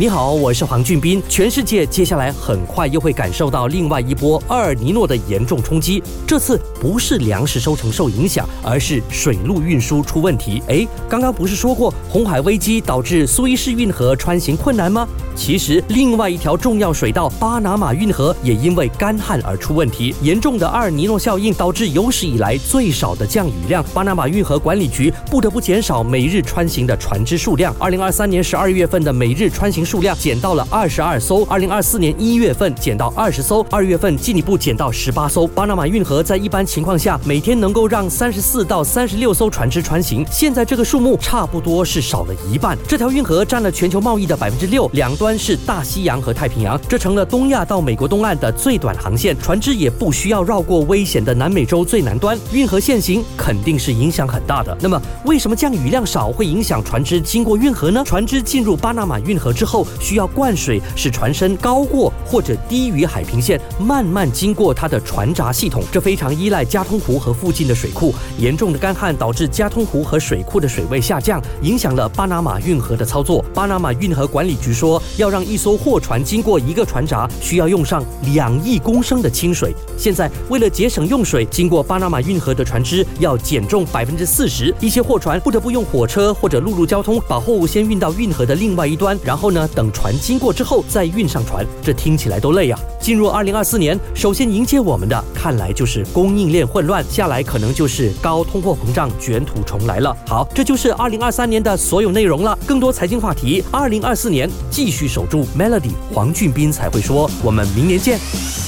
[0.00, 1.20] 你好，我是黄俊斌。
[1.28, 6.00] 全世界接下来很快又会感受到另外一波厄尔尼诺的严重冲击。
[6.24, 10.62] 这次不是粮食收成受影响，而是水路运输出问题。
[10.68, 15.04] 诶，刚刚不是说过红海危机导致苏伊士运河穿行困难吗？
[15.34, 20.14] 其实另外一条重要水道巴拿马运河也因为干旱而出问题。
[20.22, 27.74] 严重的厄尔尼诺效应导致有史以来最少的降雨量，巴拿马运河管理局不得不减少每日穿行的船只数量。
[27.80, 29.87] 二零二三年十二月份的每日穿行。
[29.88, 35.46] 数量减到了二十二艘，二零二四年一月份减到二十艘，二月份进一步减到十八艘。
[35.46, 42.76] 巴拿马运河在一般情况下每天能够让三十四到三十六艘船只穿行，现在这个数目差不多是少了一半。
[42.86, 52.38] 这条运河占了全球贸易的百分之六，两端是大西洋和太平洋，这成了东亚到美国东岸的最短航线，船只也不需要绕过危险的南美洲最南端。
[52.52, 54.76] 运河限行肯定是影响很大的。
[54.82, 58.04] 那么，为什么降雨量少会影响船只经过运河呢？
[58.04, 59.86] 船只进入巴拿马运河之后后。
[60.00, 65.82] 需要灌水，使船身高过或者低于海平线，慢慢经过它的船闸系统。
[65.92, 68.14] 这非常依赖加通湖和附近的水库。
[68.38, 73.44] 严重的干旱导致加通湖和水库的水位下降，影响了巴拿马运河的操作。
[73.54, 79.74] 巴拿马运河管理局说，要让一艘货船经过一个船闸，需要用上两亿公升的清水。
[79.96, 84.74] 现在为了节省用水，经过巴拿马运河的船只要减重百分之四十。
[84.80, 89.67] 一些货船不得不用火车或者陆路交通把货物先运到运河的另外一端，然后呢？
[89.74, 92.78] 等船经过之后再运上船，这听起来都累啊！
[93.00, 100.16] 进入二零二四年，首先迎接我们的，看来就是供应链混乱，下来可能就是高通货膨胀卷土重来了。
[100.26, 102.58] 好，这就是二零二三年的所有内容了。
[102.66, 108.18] 更多财经话题，二零二四年继续守住 Melody，黄俊斌才会说，我们明年见。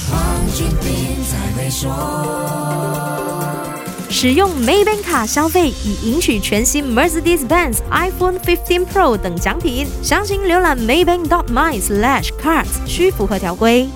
[0.09, 0.19] 黄
[0.53, 2.80] 俊斌才会说。
[4.21, 9.87] 使用 Maybank 卡消费，以赢取全新 Mercedes-Benz iPhone 15 Pro 等奖品。
[10.03, 13.89] 详情浏览 maybank.my/cards，需符合条规。